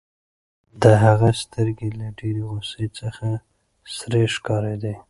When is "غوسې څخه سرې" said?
2.49-4.23